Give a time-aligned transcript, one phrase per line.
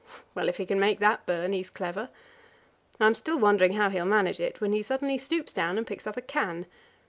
[0.33, 2.09] Well, if he can make that barn, he's clever.
[2.99, 5.85] I am still wondering how he will manage it, when he suddenly stoops down and
[5.85, 6.65] picks up a can.